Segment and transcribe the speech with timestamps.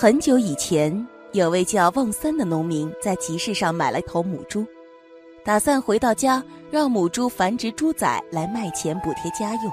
[0.00, 4.66] 很久以前，有位叫旺三的农民在集市上买了头母猪，
[5.44, 9.70] 打算回到家让母猪繁殖猪仔来卖钱补贴家用。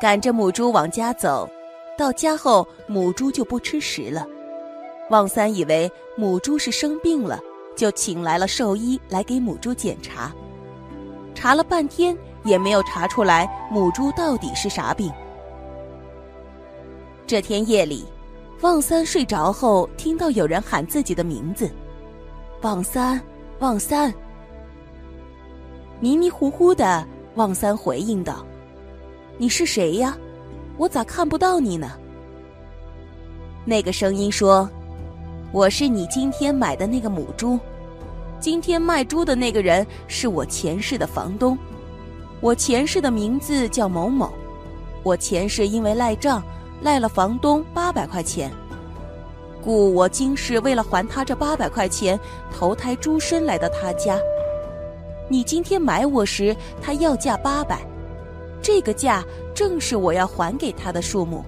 [0.00, 1.50] 赶着母猪往家走，
[1.98, 4.24] 到家后母猪就不吃食了。
[5.10, 7.40] 旺三以为母猪是生病了，
[7.74, 10.32] 就请来了兽医来给母猪检查。
[11.34, 15.10] 查了半天也没有查出来母猪到底是啥病。
[17.26, 18.06] 这天夜里。
[18.62, 21.68] 旺三睡着后，听到有人喊自己的名字
[22.62, 23.20] ：“旺三，
[23.58, 24.14] 旺三。”
[25.98, 27.04] 迷迷糊糊的，
[27.34, 28.46] 旺三回应道
[29.36, 30.16] ：“你是谁呀？
[30.78, 31.98] 我咋看不到你呢？”
[33.66, 34.70] 那个声音说
[35.50, 37.58] ：“我是你今天买的那个母猪，
[38.38, 41.58] 今天卖猪的那个人是我前世的房东，
[42.40, 44.32] 我前世的名字叫某某，
[45.02, 46.40] 我前世因为赖账。”
[46.82, 48.50] 赖了房东八百块钱，
[49.62, 52.18] 故我今世为了还他这八百块钱，
[52.52, 54.18] 投胎猪身来到他家。
[55.28, 57.78] 你今天买我时，他要价八百，
[58.60, 59.22] 这个价
[59.54, 61.44] 正是我要还给他的数目。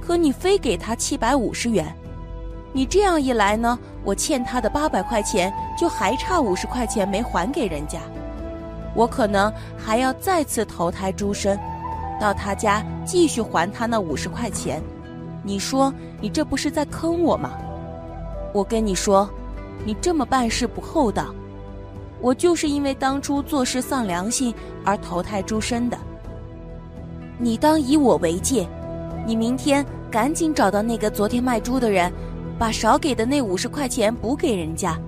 [0.00, 1.92] 可你非给他七百五十元，
[2.72, 7.98] 你这样一来呢，我欠他的八百块钱就还差五十块钱没还给人家，
[8.94, 11.58] 我可能还要再次投胎猪身。
[12.20, 14.82] 到他家继续还他那五十块钱，
[15.42, 17.52] 你说你这不是在坑我吗？
[18.52, 19.28] 我跟你说，
[19.84, 21.34] 你这么办事不厚道。
[22.20, 24.52] 我就是因为当初做事丧良心
[24.84, 25.96] 而投胎猪身的。
[27.38, 28.66] 你当以我为戒，
[29.24, 32.12] 你明天赶紧找到那个昨天卖猪的人，
[32.58, 34.98] 把少给的那五十块钱补给人家，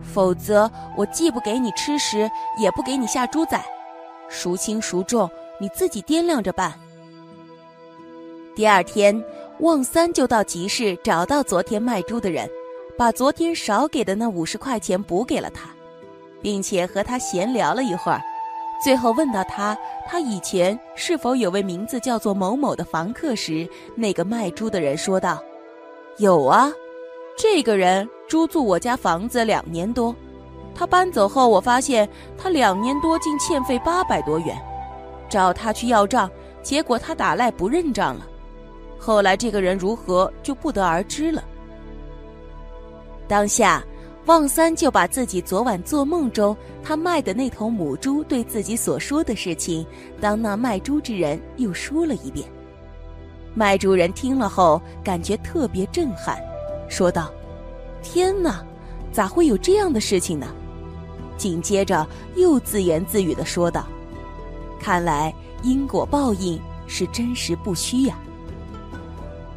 [0.00, 3.62] 否则我既不给你吃食，也不给你下猪仔，
[4.30, 5.28] 孰轻孰重？
[5.58, 6.72] 你自己掂量着办。
[8.54, 9.22] 第二天，
[9.60, 12.48] 旺三就到集市找到昨天卖猪的人，
[12.96, 15.68] 把昨天少给的那五十块钱补给了他，
[16.40, 18.20] 并且和他闲聊了一会儿。
[18.84, 19.76] 最后问到他，
[20.06, 25.42] 他以前是否有位名字叫做某某的房客时，那个卖猪的人说道
[26.18, 26.70] ：“有啊，
[27.38, 30.14] 这个人租住我家房子两年多，
[30.74, 34.54] 他搬走后，我发现他两年多竟欠费八百多元。”
[35.28, 36.30] 找他去要账，
[36.62, 38.26] 结果他打赖不认账了。
[38.98, 41.44] 后来这个人如何就不得而知了。
[43.28, 43.84] 当下，
[44.26, 49.86] 旺三就把自己昨晚做梦中他卖的那头母猪对自己所说的事情，
[50.20, 52.46] 当那卖猪之人又说了一遍。
[53.54, 56.38] 卖猪人听了后，感觉特别震撼，
[56.88, 57.32] 说道
[58.02, 58.64] ：“天哪，
[59.12, 60.46] 咋会有这样的事情呢？”
[61.38, 63.86] 紧接着又自言自语的说道。
[64.86, 68.16] 看来因果报应是真实不虚呀。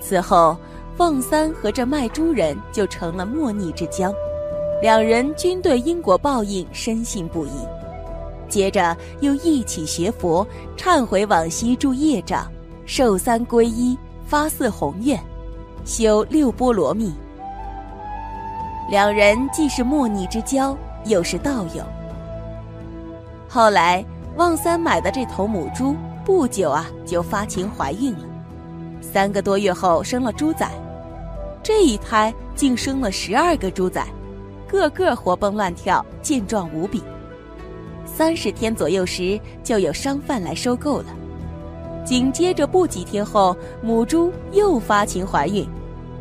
[0.00, 0.56] 此后，
[0.96, 4.12] 凤三和这卖猪人就成了莫逆之交，
[4.82, 7.52] 两人均对因果报应深信不疑。
[8.48, 10.44] 接着又一起学佛，
[10.76, 12.50] 忏悔往昔诸业障，
[12.84, 13.96] 受三皈依，
[14.26, 15.16] 发四宏愿，
[15.84, 17.14] 修六波罗蜜。
[18.90, 21.84] 两人既是莫逆之交，又是道友。
[23.48, 24.04] 后来。
[24.36, 25.94] 旺三买的这头母猪
[26.24, 28.24] 不久啊就发情怀孕了，
[29.00, 30.66] 三个多月后生了猪仔，
[31.62, 34.02] 这一胎竟生了十二个猪仔，
[34.66, 37.02] 个个活蹦乱跳，健壮无比。
[38.06, 41.06] 三十天左右时就有商贩来收购了，
[42.04, 45.68] 紧接着不几天后母猪又发情怀孕，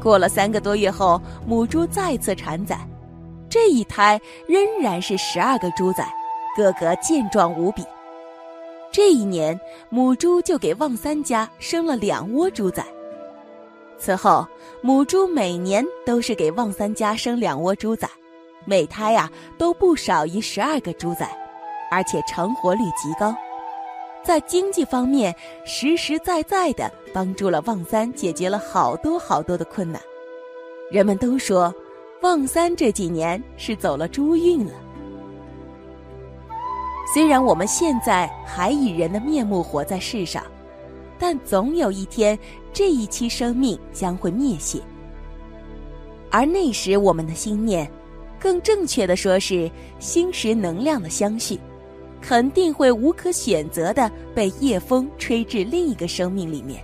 [0.02, 2.78] 过了三个多月后母猪再次产崽，
[3.50, 6.06] 这一胎仍然是十二个猪仔，
[6.58, 7.84] 个个健壮无比。
[8.92, 9.58] 这一年，
[9.90, 12.84] 母猪就给旺三家生了两窝猪仔。
[13.98, 14.46] 此后，
[14.82, 18.10] 母猪每年都是给旺三家生两窝猪仔，
[18.66, 21.26] 每胎呀都不少于十二个猪仔，
[21.90, 23.34] 而且成活率极高，
[24.24, 25.34] 在经济方面
[25.66, 30.02] 实实在在的帮助了旺三解决了好多好多的困难。
[30.92, 31.74] 人们都说，
[32.22, 34.74] 旺三这几年是走了猪运了。
[37.14, 40.44] 虽然我们现在还以人的面目活在世上，
[41.20, 42.40] 但总有一天，
[42.72, 44.80] 这一期生命将会灭谢。
[46.30, 47.92] 而那时，我们的心念，
[48.40, 49.70] 更正确的说是
[50.00, 51.60] 心识能量的相续，
[52.22, 56.82] 肯定会无可选择的被夜风吹至另一个生命里面，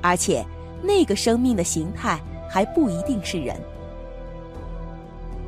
[0.00, 0.42] 而且
[0.82, 2.18] 那个生命的形态
[2.48, 3.54] 还不一定是人。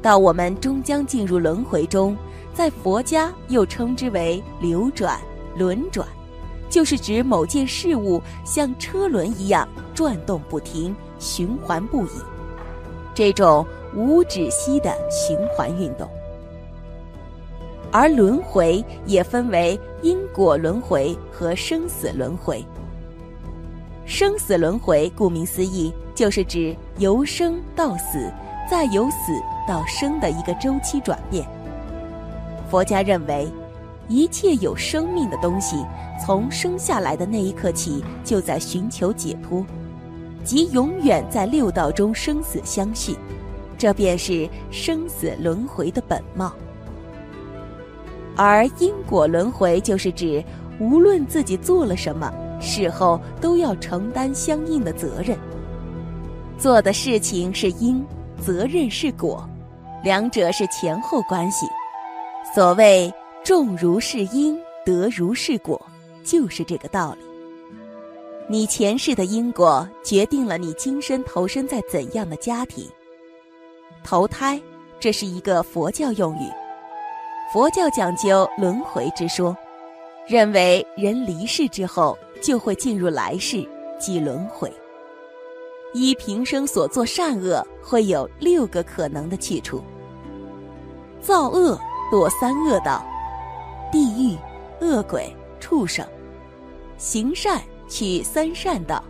[0.03, 2.15] 到我们终将进入轮回中。
[2.53, 5.19] 在佛家又称之为流转、
[5.57, 6.07] 轮转，
[6.69, 12.11] 就是指某件事物像车轮一样转动不停，循环不已，
[13.15, 16.07] 这种无止息的循环运动。
[17.91, 22.63] 而轮回也分为因果轮回和生死轮回。
[24.05, 28.31] 生死轮回顾名思义，就是指由生到死，
[28.71, 29.33] 再由死
[29.67, 31.47] 到生的一个周期转变。
[32.71, 33.49] 佛家认为，
[34.09, 35.85] 一切有生命的东西，
[36.25, 39.65] 从生下来的那一刻起，就在寻求解脱，
[40.45, 43.17] 即永远在六道中生死相续，
[43.77, 46.53] 这便是生死轮回的本貌。
[48.35, 50.43] 而因果轮回就是指，
[50.81, 55.37] 无论自己做了什么，事后都要承担相应的责任。
[56.59, 58.03] 做的事情是因，
[58.41, 59.47] 责任是果，
[60.03, 61.67] 两者是前后关系。
[62.55, 63.13] 所谓
[63.45, 65.81] 种如是因，得如是果，
[66.25, 67.25] 就是这个道理。
[68.49, 72.87] 你前世的因果决定了你今生投身在怎样的家庭。
[74.05, 74.61] 投胎，
[74.99, 76.51] 这是一个佛教用语。
[77.53, 79.57] 佛教讲究轮回之说，
[80.27, 83.67] 认为人离世之后就会进入来世，
[83.99, 84.71] 即轮回。
[85.95, 89.83] 依平生所作善恶，会有六个可能的去处。
[91.23, 91.81] 造恶。
[92.11, 93.03] 堕三恶道，
[93.91, 94.37] 地狱、
[94.83, 96.05] 恶鬼、畜生；
[96.99, 97.59] 行善
[97.89, 99.03] 取三善道，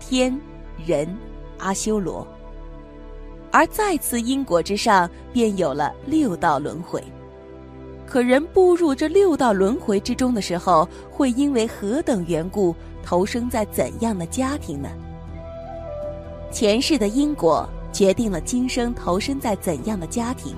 [0.00, 0.36] 天、
[0.84, 1.16] 人、
[1.58, 2.26] 阿修罗。
[3.52, 7.00] 而再次因果之上，便有了六道轮回。
[8.04, 14.88] 可人步入这六道轮回之中的时候，会因为何等缘故投生在怎样的家庭呢？
[16.50, 20.56] 前世的因果决定了今生投身在怎样的家庭。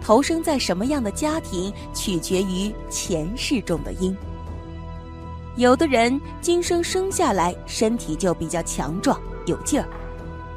[0.00, 4.16] 投生在什么样的家庭，取决于前世中的因。
[5.56, 9.88] 有的人今生生下来身体就比较强壮有劲儿，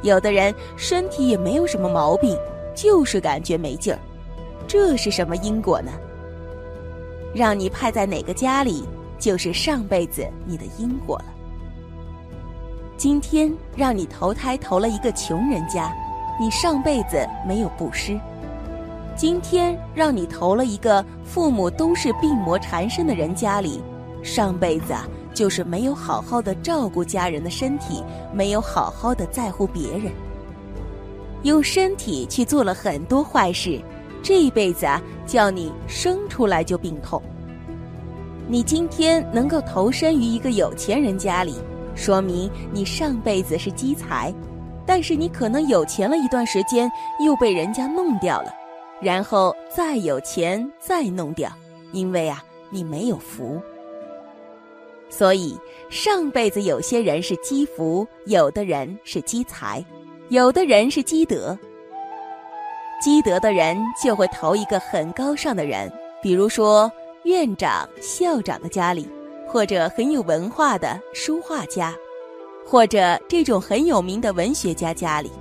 [0.04, 2.38] 有的人身体也没有什么毛病，
[2.76, 4.00] 就是感觉没劲儿。
[4.68, 5.92] 这是什么因果呢？
[7.34, 8.86] 让你派在哪个家里，
[9.18, 11.26] 就是上辈子你的因果了。
[12.96, 15.92] 今天让你投胎投了一个穷人家，
[16.40, 18.20] 你上辈子没有布施。
[19.22, 23.80] 今天让你投了一个父母都是病魔缠身的人家里，
[24.24, 28.04] 上辈子啊就是没有好好的照顾家人的身体，
[28.34, 30.12] 没有好好的在乎别人，
[31.44, 33.80] 用身体去做了很多坏事，
[34.24, 37.22] 这一辈子啊叫你生出来就病痛。
[38.48, 41.54] 你今天能够投身于一个有钱人家里，
[41.94, 44.34] 说明你上辈子是积财，
[44.84, 46.92] 但是你可能有钱了一段时间，
[47.24, 48.52] 又被人家弄掉了。
[49.02, 51.52] 然后再有钱再弄掉，
[51.92, 53.60] 因为啊，你没有福。
[55.10, 55.60] 所以
[55.90, 59.84] 上辈子有些人是积福，有的人是积财，
[60.30, 61.58] 有的人是积德。
[63.02, 66.90] 积德的人就会投一个很高尚的人，比如说
[67.24, 69.10] 院长、校长的家里，
[69.48, 71.94] 或者很有文化的书画家，
[72.66, 75.32] 或者这种很有名的文学家家里。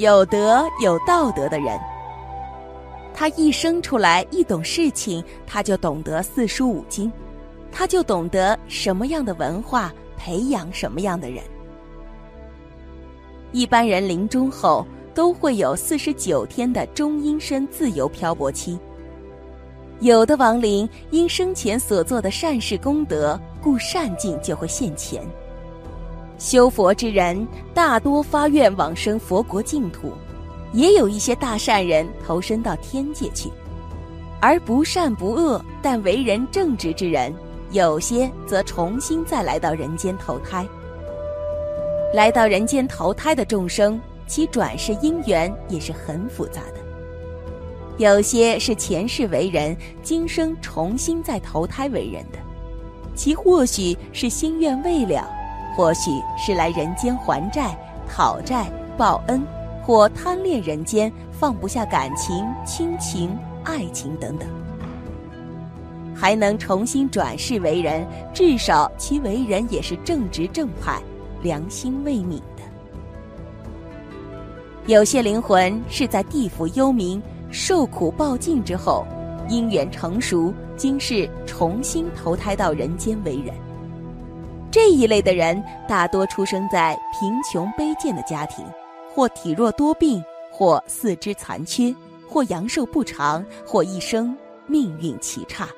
[0.00, 1.78] 有德有道德的人，
[3.12, 7.12] 他一生出来一懂事情，他就懂得四书五经，
[7.70, 11.44] 他就懂得什么样的文化培养什么样的人。
[13.52, 18.78] 一般人临终后都会有四十九天的中阴身自由漂泊期，
[20.00, 25.22] 有的亡灵因生前所做的善事功德，故善尽就会现前。
[26.40, 30.14] 修佛之人大多发愿往生佛国净土，
[30.72, 33.52] 也有一些大善人投身到天界去，
[34.40, 37.30] 而不善不恶但为人正直之人，
[37.72, 40.66] 有些则重新再来到人间投胎。
[42.14, 46.80] 来到人间投胎的众生，其转世因缘也是很复杂的，
[47.98, 52.38] 有些是前世为人，今生重新再投胎为人的，
[53.14, 55.30] 其或许是心愿未了。
[55.80, 57.74] 或许是来人间还债、
[58.06, 59.42] 讨债、报恩，
[59.82, 63.34] 或贪恋人间，放不下感情、亲情、
[63.64, 64.46] 爱情等等，
[66.14, 71.00] 还能重新转世为人，至少其为人也是正直正派、
[71.42, 72.62] 良心未泯的。
[74.84, 77.18] 有些灵魂是在地府幽冥
[77.50, 79.06] 受苦报尽之后，
[79.48, 83.54] 因缘成熟，今世重新投胎到人间为人。
[84.70, 88.64] 这一类的人大多出生在贫穷卑贱的家庭，
[89.12, 90.22] 或体弱多病，
[90.52, 91.92] 或四肢残缺，
[92.28, 94.36] 或阳寿不长，或一生
[94.68, 95.68] 命运奇差。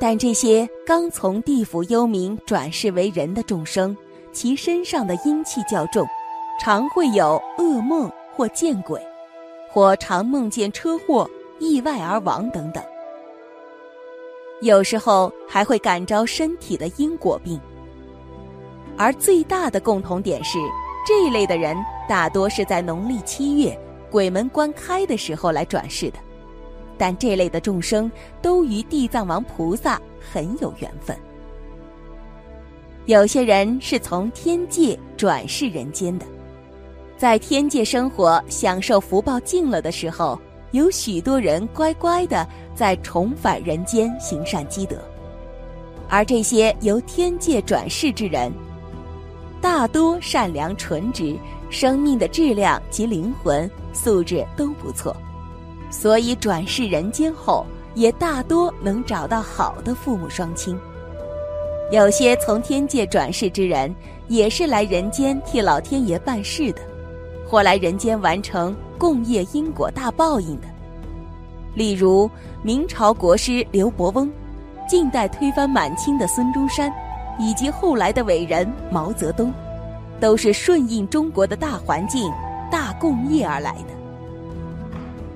[0.00, 3.96] 但这些刚从地府幽冥转世为人的众生，
[4.32, 6.04] 其身上的阴气较重，
[6.60, 9.00] 常会有噩梦或见鬼，
[9.70, 11.28] 或常梦见车祸、
[11.60, 12.82] 意外而亡等等。
[14.60, 17.58] 有时候还会感召身体的因果病。
[18.96, 20.58] 而最大的共同点是，
[21.06, 21.76] 这一类的人
[22.06, 23.78] 大多是在农历七月
[24.10, 26.18] 鬼门关开的时候来转世的。
[26.98, 28.12] 但这类的众生
[28.42, 31.16] 都与地藏王菩萨很有缘分。
[33.06, 36.26] 有些人是从天界转世人间的，
[37.16, 40.38] 在天界生活、享受福报尽了的时候，
[40.72, 44.96] 有许多人乖乖的在重返人间行善积德。
[46.08, 48.52] 而这些由天界转世之人，
[49.60, 51.36] 大多善良纯直，
[51.70, 55.16] 生命的质量及灵魂素质都不错。
[55.90, 60.78] 所以转世人间后，也大多能找到好的父母双亲。
[61.92, 63.92] 有些从天界转世之人，
[64.28, 66.80] 也是来人间替老天爷办事的，
[67.50, 70.68] 或来人间完成共业因果大报应的。
[71.74, 72.30] 例如
[72.62, 74.30] 明朝国师刘伯温，
[74.88, 76.92] 近代推翻满清的孙中山，
[77.40, 79.52] 以及后来的伟人毛泽东，
[80.20, 82.32] 都是顺应中国的大环境、
[82.70, 83.88] 大共业而来的。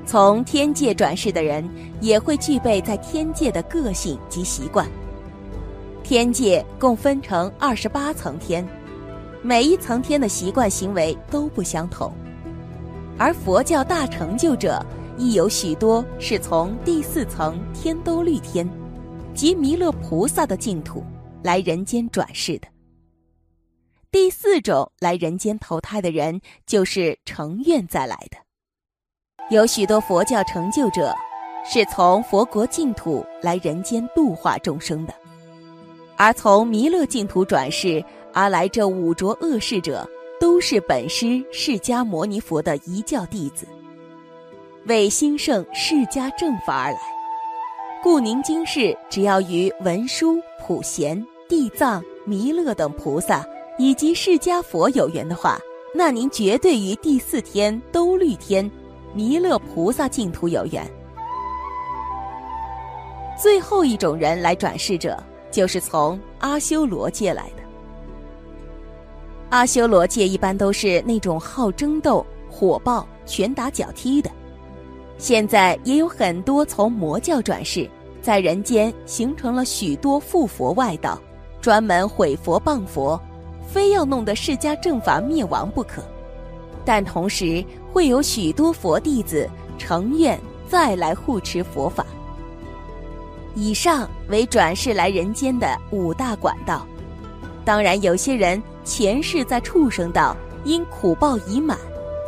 [0.06, 1.68] 从天界转世的人
[2.00, 4.86] 也会具备在天界的个性及习惯。
[6.04, 8.64] 天界共分成二十八层天，
[9.46, 12.10] 每一层天的习惯行为都不相同。
[13.18, 14.82] 而佛教大成就者
[15.18, 18.66] 亦有许多是从第四层天兜率天，
[19.34, 21.04] 即弥勒菩萨的净土
[21.42, 22.68] 来人间转世的。
[24.10, 28.38] 第四种来人间投胎的人，就是成愿再来的。
[29.50, 31.14] 有许多佛教成就者，
[31.66, 35.12] 是从佛国净土来人间度化众生的；
[36.16, 38.02] 而从弥勒净土转世
[38.34, 40.06] 而来这五浊恶世者，
[40.40, 43.64] 都是本师释迦牟尼佛的一教弟子，
[44.86, 46.98] 为兴盛释迦正法而来。
[48.02, 53.46] 故您今世只要与文殊、普贤、地藏、弥勒等菩萨
[53.78, 55.58] 以及释迦佛有缘的话，
[55.94, 58.70] 那您绝对于第四天兜率天。
[59.14, 60.84] 弥勒菩萨净土有缘，
[63.40, 65.16] 最后一种人来转世者，
[65.52, 67.63] 就是从阿修罗界来的。
[69.54, 74.28] 阿修罗界一般都是那种好争斗、火爆、拳打脚踢的。
[75.16, 77.88] 现在也有很多从魔教转世，
[78.20, 81.20] 在人间形成了许多附佛外道，
[81.60, 83.16] 专门毁佛谤佛，
[83.64, 86.02] 非要弄得释迦正法灭亡不可。
[86.84, 92.04] 但同时会有许多佛弟子成愿再来护持佛法。
[93.54, 96.84] 以上为转世来人间的五大管道。
[97.64, 101.78] 当然，有些人前世在畜生道，因苦报已满，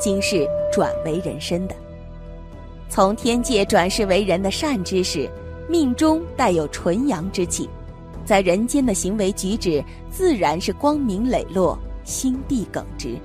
[0.00, 1.74] 今世转为人身的。
[2.88, 5.28] 从天界转世为人的善知识，
[5.68, 7.68] 命中带有纯阳之气，
[8.24, 13.18] 在人间的行为举止自然是光明磊落，心地耿直。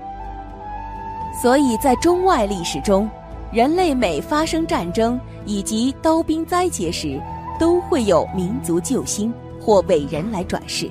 [1.42, 3.10] 所以在中外历史中，
[3.54, 7.18] 人类每发生战争以及刀兵灾劫时，
[7.58, 10.90] 都会有民族救星或伟人来转世，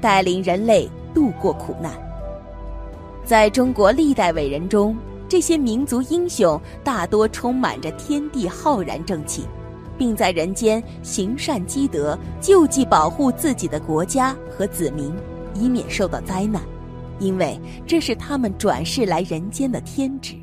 [0.00, 1.92] 带领人类度过苦难。
[3.24, 9.46] 在中国历代伟人中，这些民族英雄大多充满着天地浩然正气，
[9.96, 15.10] 并在人间行善积德，救济保护自己的国家和子民，
[15.54, 16.60] 以免受到灾难。
[17.20, 20.34] 因为这是他们转世来人间的天职。